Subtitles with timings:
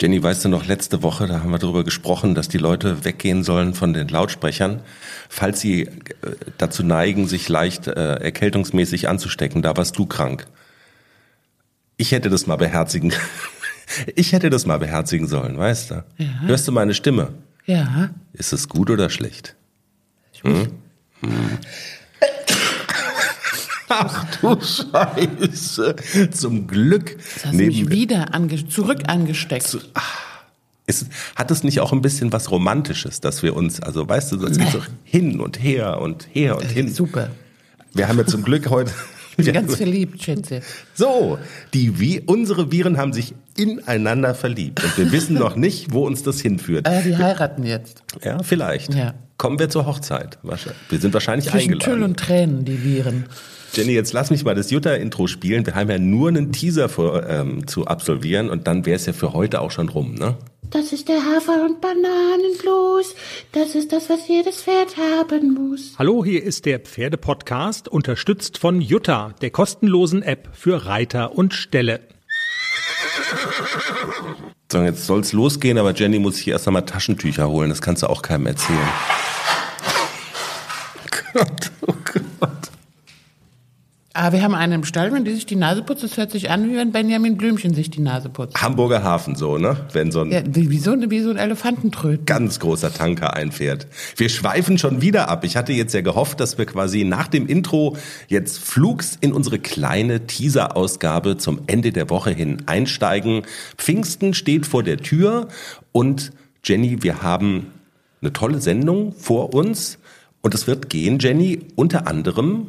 [0.00, 3.42] Jenny, weißt du noch, letzte Woche, da haben wir darüber gesprochen, dass die Leute weggehen
[3.44, 4.80] sollen von den Lautsprechern,
[5.28, 5.90] falls sie äh,
[6.56, 9.60] dazu neigen, sich leicht äh, erkältungsmäßig anzustecken.
[9.60, 10.46] Da warst du krank.
[11.98, 13.12] Ich hätte das mal beherzigen.
[14.14, 16.04] Ich hätte das mal beherzigen sollen, weißt du?
[16.18, 16.28] Ja.
[16.42, 17.32] Hörst du meine Stimme?
[17.66, 18.10] Ja.
[18.32, 19.56] Ist es gut oder schlecht?
[20.32, 20.68] Ich muss,
[21.22, 21.58] Hm?
[23.90, 25.96] Ach du Scheiße.
[26.30, 27.10] Zum Glück.
[27.10, 29.76] Jetzt hast du mich wieder ange zurück angesteckt.
[30.86, 31.06] Ist,
[31.36, 34.58] hat es nicht auch ein bisschen was Romantisches, dass wir uns, also weißt du, das
[34.58, 36.92] geht so hin und her und her und hin.
[36.92, 37.30] Super.
[37.92, 38.92] Wir haben ja zum Glück heute.
[39.36, 40.60] Ich bin ganz verliebt, Schätze.
[40.94, 41.38] So,
[41.72, 46.22] die Vi unsere Viren haben sich ineinander verliebt und wir wissen noch nicht, wo uns
[46.22, 46.86] das hinführt.
[46.86, 48.02] Äh, die heiraten jetzt.
[48.22, 48.94] Ja, vielleicht.
[48.94, 49.14] Ja.
[49.38, 50.38] Kommen wir zur Hochzeit.
[50.42, 51.92] Wir sind wahrscheinlich Zwischen eingeladen.
[51.92, 53.24] Tüll und Tränen, die Viren.
[53.72, 55.64] Jenny, jetzt lass mich mal das Jutta-Intro spielen.
[55.64, 59.12] Wir haben ja nur einen Teaser vor, ähm, zu absolvieren und dann wäre es ja
[59.12, 60.36] für heute auch schon rum, ne?
[60.70, 63.16] Das ist der Hafer- und Bananenblues.
[63.52, 65.94] Das ist das, was jedes Pferd haben muss.
[65.98, 72.00] Hallo, hier ist der Pferdepodcast, unterstützt von Jutta, der kostenlosen App für Reiter und Ställe.
[74.70, 77.70] So, jetzt soll's losgehen, aber Jenny muss sich erst einmal Taschentücher holen.
[77.70, 78.78] Das kannst du auch keinem erzählen.
[81.32, 81.99] Gott, oh Gott.
[84.12, 86.50] Aber wir haben einen im Stall, wenn die sich die Nase putzt, das hört sich
[86.50, 88.60] an, wie wenn Benjamin Blümchen sich die Nase putzt.
[88.60, 89.76] Hamburger Hafen so, ne?
[89.92, 92.26] Wenn so ein Ja, wie, wie, so, wie so ein Elefantentröten.
[92.26, 93.86] ganz großer Tanker einfährt.
[94.16, 95.44] Wir schweifen schon wieder ab.
[95.44, 99.60] Ich hatte jetzt ja gehofft, dass wir quasi nach dem Intro jetzt flugs in unsere
[99.60, 103.42] kleine Teaser-Ausgabe zum Ende der Woche hin einsteigen.
[103.76, 105.46] Pfingsten steht vor der Tür
[105.92, 106.32] und
[106.64, 107.66] Jenny, wir haben
[108.22, 109.98] eine tolle Sendung vor uns
[110.42, 112.66] und es wird gehen, Jenny, unter anderem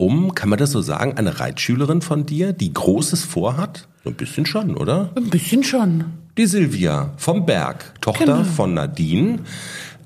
[0.00, 3.86] um, kann man das so sagen, eine Reitschülerin von dir, die Großes vorhat?
[4.06, 5.10] Ein bisschen schon, oder?
[5.14, 6.04] Ein bisschen schon.
[6.38, 8.44] Die Silvia vom Berg, Tochter Genau.
[8.44, 9.40] von Nadine.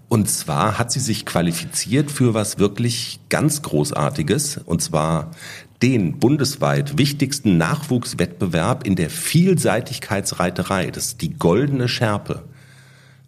[0.09, 4.59] Und zwar hat sie sich qualifiziert für was wirklich ganz Großartiges.
[4.65, 5.31] Und zwar
[5.81, 10.91] den bundesweit wichtigsten Nachwuchswettbewerb in der Vielseitigkeitsreiterei.
[10.91, 12.43] Das ist die Goldene Schärpe.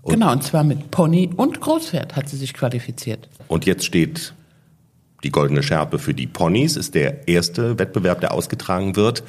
[0.06, 3.28] genau, und zwar mit Pony und Großpferd hat sie sich qualifiziert.
[3.48, 4.34] Und jetzt steht
[5.22, 9.22] die Goldene Schärpe für die Ponys, ist der erste Wettbewerb, der ausgetragen wird,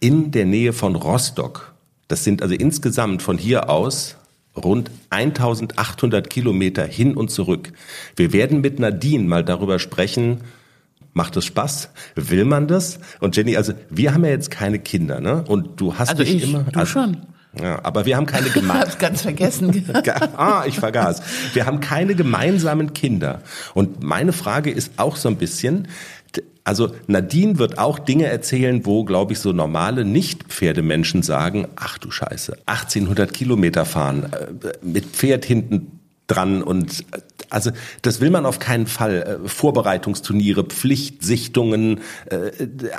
[0.00, 1.74] in der Nähe von Rostock.
[2.08, 4.16] Das sind also insgesamt von hier aus
[4.56, 7.72] rund 1800 Kilometer hin und zurück.
[8.14, 10.40] Wir werden mit Nadine mal darüber sprechen,
[11.12, 11.90] macht es Spaß?
[12.14, 12.98] Will man das?
[13.20, 15.44] Und Jenny, also wir haben ja jetzt keine Kinder, ne?
[15.46, 16.62] Und du hast Also dich ich, immer...
[16.64, 17.22] du also, schon.
[17.60, 18.86] Ja, aber wir haben keine Ich Gemeinschaft.
[18.92, 19.84] hab's ganz vergessen.
[20.36, 21.22] Ah, ich vergaß.
[21.54, 23.42] Wir haben keine gemeinsamen Kinder.
[23.74, 25.88] Und meine Frage ist auch so ein bisschen,
[26.64, 32.10] also Nadine wird auch Dinge erzählen, wo, glaube ich, so normale Nicht-Pferdemenschen sagen, ach du
[32.10, 37.20] Scheiße, 1800 Kilometer fahren, äh, mit Pferd hinten dran und äh,
[37.50, 37.70] also
[38.02, 39.40] das will man auf keinen Fall.
[39.44, 42.50] Äh, Vorbereitungsturniere, Pflichtsichtungen, äh,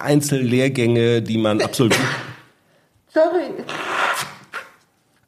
[0.02, 2.00] Einzellehrgänge, die man absolviert.
[3.14, 3.52] Sorry.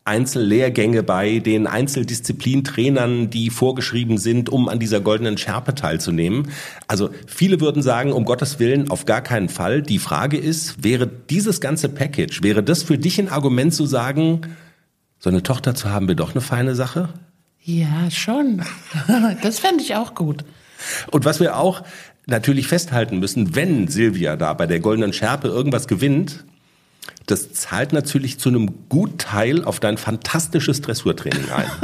[0.09, 6.47] Einzellehrgänge bei den Einzeldisziplin-Trainern, die vorgeschrieben sind, um an dieser goldenen Schärpe teilzunehmen.
[6.88, 9.84] Also viele würden sagen, um Gottes Willen, auf gar keinen Fall.
[9.84, 14.42] Die Frage ist, wäre dieses ganze Package, wäre das für dich ein Argument zu sagen,
[15.20, 17.09] so eine Tochter zu haben, wäre doch eine feine Sache?
[17.64, 18.64] Ja, schon.
[19.44, 20.44] Das fände ich auch gut.
[21.12, 21.84] Und was wir auch
[22.26, 26.46] natürlich festhalten müssen, wenn Silvia da bei der goldenen Schärpe irgendwas gewinnt,
[27.29, 31.67] das zahlt natürlich zu einem Gutteil auf dein fantastisches Dressurtraining ein.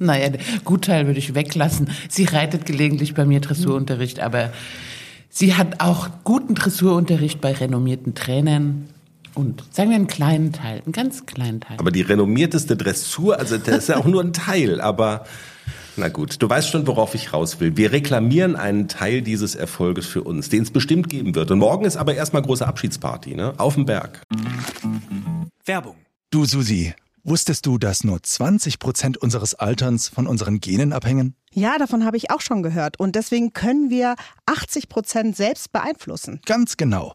[0.00, 0.32] Naja,
[0.64, 1.90] Gutteil würde ich weglassen.
[2.08, 4.52] Sie reitet gelegentlich bei mir Dressurunterricht, aber
[5.30, 8.88] sie hat auch guten Dressurunterricht bei renommierten Trainern.
[9.34, 11.76] Und sagen wir einen kleinen Teil, einen ganz kleinen Teil.
[11.78, 15.26] Aber die renommierteste Dressur, also das ist ja auch nur ein Teil, aber
[15.98, 17.76] na gut, du weißt schon, worauf ich raus will.
[17.76, 21.50] Wir reklamieren einen Teil dieses Erfolges für uns, den es bestimmt geben wird.
[21.50, 23.54] Und morgen ist aber erstmal große Abschiedsparty, ne?
[23.58, 24.22] Auf dem Berg.
[25.64, 25.96] Werbung.
[26.30, 26.94] Du Susi,
[27.24, 31.34] wusstest du, dass nur 20 Prozent unseres Alterns von unseren Genen abhängen?
[31.52, 32.98] Ja, davon habe ich auch schon gehört.
[33.00, 34.14] Und deswegen können wir
[34.46, 36.40] 80 Prozent selbst beeinflussen.
[36.46, 37.14] Ganz genau.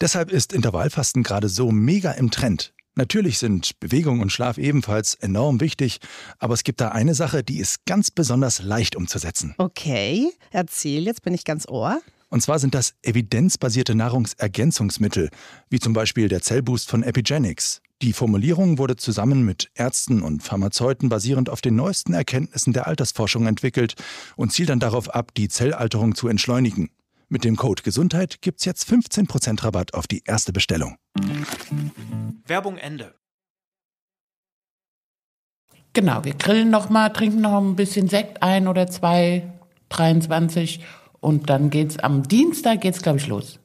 [0.00, 2.72] Deshalb ist Intervallfasten gerade so mega im Trend.
[2.96, 5.98] Natürlich sind Bewegung und Schlaf ebenfalls enorm wichtig,
[6.38, 9.54] aber es gibt da eine Sache, die ist ganz besonders leicht umzusetzen.
[9.58, 12.00] Okay, erzähl, jetzt bin ich ganz ohr.
[12.30, 15.30] Und zwar sind das evidenzbasierte Nahrungsergänzungsmittel,
[15.70, 17.80] wie zum Beispiel der Zellboost von Epigenics.
[18.02, 23.46] Die Formulierung wurde zusammen mit Ärzten und Pharmazeuten basierend auf den neuesten Erkenntnissen der Altersforschung
[23.46, 23.94] entwickelt
[24.36, 26.90] und zielt dann darauf ab, die Zellalterung zu entschleunigen.
[27.34, 30.94] Mit dem Code Gesundheit gibt's jetzt 15% Rabatt auf die erste Bestellung.
[32.46, 33.12] Werbung Ende.
[35.94, 39.52] Genau, wir grillen noch mal, trinken noch ein bisschen Sekt, ein oder zwei,
[39.88, 40.84] 23
[41.18, 43.58] und dann geht's am Dienstag geht's glaube ich los.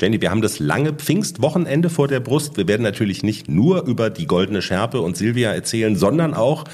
[0.00, 2.56] Jenny, wir haben das lange Pfingstwochenende vor der Brust.
[2.56, 6.64] Wir werden natürlich nicht nur über die Goldene Schärpe und Silvia erzählen, sondern auch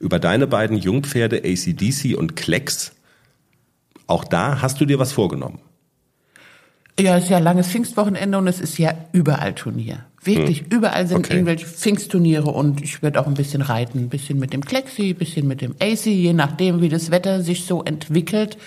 [0.00, 2.96] über deine beiden Jungpferde ACDC und Klecks.
[4.10, 5.60] Auch da hast du dir was vorgenommen.
[6.98, 10.04] Ja, es ist ja langes Pfingstwochenende und es ist ja überall Turnier.
[10.22, 11.34] Wirklich, überall sind Okay.
[11.34, 14.00] irgendwelche Pfingstturniere und ich werde auch ein bisschen reiten.
[14.00, 17.40] Ein bisschen mit dem Klexi, ein bisschen mit dem AC, je nachdem, wie das Wetter
[17.42, 18.58] sich so entwickelt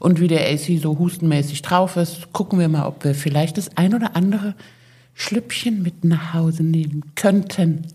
[0.00, 2.32] und wie der AC so hustenmäßig drauf ist.
[2.32, 4.54] Gucken wir mal, ob wir vielleicht das ein oder andere
[5.14, 7.86] Schlüppchen mit nach Hause nehmen könnten.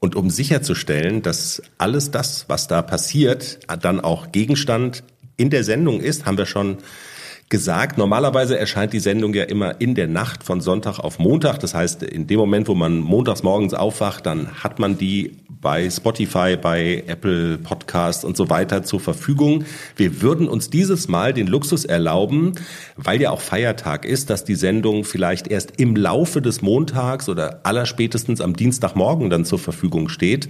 [0.00, 5.04] Und um sicherzustellen, dass alles das, was da passiert, dann auch Gegenstand
[5.36, 6.78] in der Sendung ist, haben wir schon
[7.52, 7.98] gesagt.
[7.98, 11.58] Normalerweise erscheint die Sendung ja immer in der Nacht von Sonntag auf Montag.
[11.60, 15.90] Das heißt, in dem Moment, wo man montags morgens aufwacht, dann hat man die bei
[15.90, 19.66] Spotify, bei Apple Podcast und so weiter zur Verfügung.
[19.96, 22.52] Wir würden uns dieses Mal den Luxus erlauben,
[22.96, 27.60] weil ja auch Feiertag ist, dass die Sendung vielleicht erst im Laufe des Montags oder
[27.64, 30.48] allerspätestens am Dienstagmorgen dann zur Verfügung steht.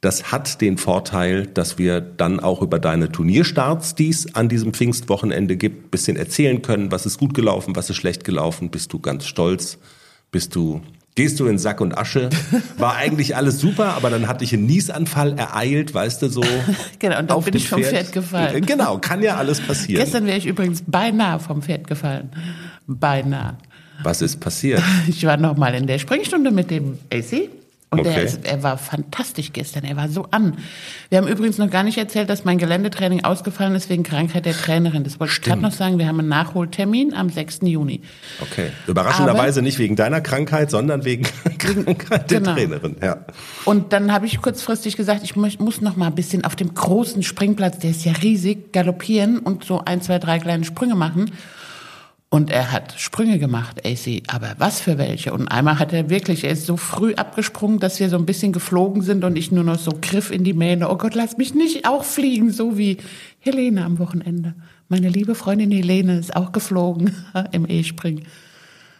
[0.00, 4.72] Das hat den Vorteil, dass wir dann auch über deine Turnierstarts, die es an diesem
[4.72, 9.00] Pfingstwochenende gibt, bisschen erzählen können, was ist gut gelaufen, was ist schlecht gelaufen, bist du
[9.00, 9.78] ganz stolz,
[10.30, 10.82] bist du,
[11.16, 12.30] gehst du in Sack und Asche,
[12.78, 16.44] war eigentlich alles super, aber dann hat dich ein Niesanfall ereilt, weißt du, so.
[17.00, 18.64] Genau, und dann bin ich vom Pferd gefallen.
[18.64, 20.04] Genau, kann ja alles passieren.
[20.04, 22.30] Gestern wäre ich übrigens beinahe vom Pferd gefallen.
[22.86, 23.58] Beinahe.
[24.04, 24.82] Was ist passiert?
[25.08, 27.48] Ich war noch mal in der Springstunde mit dem AC.
[27.90, 28.24] Und Okay.
[28.24, 29.84] ist, er war fantastisch gestern.
[29.84, 30.58] Er war so an.
[31.08, 34.52] Wir haben übrigens noch gar nicht erzählt, dass mein Geländetraining ausgefallen ist wegen Krankheit der
[34.52, 35.04] Trainerin.
[35.04, 35.98] Das wollte ich gerade noch sagen.
[35.98, 37.60] Wir haben einen Nachholtermin am 6.
[37.62, 38.02] Juni.
[38.42, 38.72] Okay.
[38.86, 41.24] Überraschenderweise nicht wegen deiner Krankheit, sondern wegen
[41.56, 42.52] Krankheit der genau.
[42.52, 42.96] Trainerin.
[43.02, 43.24] Ja.
[43.64, 47.22] Und dann habe ich kurzfristig gesagt, ich muss noch mal ein bisschen auf dem großen
[47.22, 51.30] Springplatz, der ist ja riesig, galoppieren und so ein, zwei, drei kleine Sprünge machen.
[52.30, 55.32] Und er hat Sprünge gemacht, AC, aber was für welche?
[55.32, 58.52] Und einmal hat er wirklich, er ist so früh abgesprungen, dass wir so ein bisschen
[58.52, 60.90] geflogen sind und ich nur noch so griff in die Mähne.
[60.90, 62.98] Oh Gott, lass mich nicht auch fliegen, so wie
[63.38, 64.54] Helene am Wochenende.
[64.88, 67.14] Meine liebe Freundin Helene ist auch geflogen
[67.52, 68.26] im E-Springen.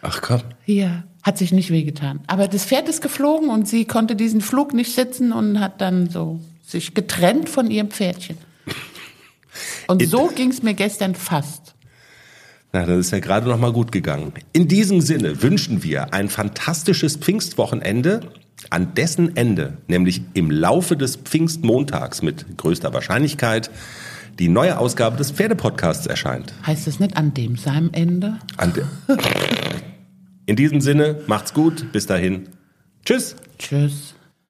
[0.01, 0.41] Ach komm.
[0.65, 2.21] Hier hat sich nicht wehgetan.
[2.25, 6.09] Aber das Pferd ist geflogen und sie konnte diesen Flug nicht sitzen und hat dann
[6.09, 8.37] so sich getrennt von ihrem Pferdchen.
[9.87, 11.75] Und so ging's mir gestern fast.
[12.71, 14.31] Na, das ist ja gerade noch mal gut gegangen.
[14.53, 18.21] In diesem Sinne wünschen wir ein fantastisches Pfingstwochenende,
[18.69, 23.71] an dessen Ende, nämlich im Laufe des Pfingstmontags mit größter Wahrscheinlichkeit,
[24.37, 26.53] die neue Ausgabe des Pferdepodcasts erscheint.
[26.65, 28.39] Heißt das nicht an dem seinem Ende?
[28.57, 28.83] An de
[30.45, 32.49] In diesem Sinne, macht's gut, bis dahin.
[33.05, 33.35] Tschüss.
[33.57, 34.15] Tschüss.